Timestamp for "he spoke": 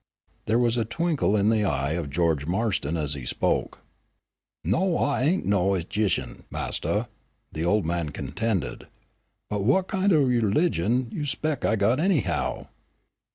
3.13-3.83